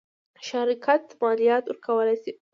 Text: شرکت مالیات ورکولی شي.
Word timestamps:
شرکت 0.47 1.03
مالیات 1.21 1.63
ورکولی 1.67 2.15
شي. 2.23 2.31